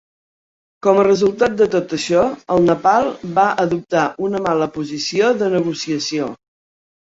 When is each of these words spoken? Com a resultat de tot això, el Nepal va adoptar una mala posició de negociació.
Com 0.85 1.01
a 1.01 1.03
resultat 1.07 1.57
de 1.59 1.67
tot 1.75 1.93
això, 1.97 2.23
el 2.55 2.65
Nepal 2.71 3.11
va 3.37 3.45
adoptar 3.67 4.07
una 4.31 4.43
mala 4.49 4.71
posició 4.81 5.33
de 5.45 5.53
negociació. 5.59 6.35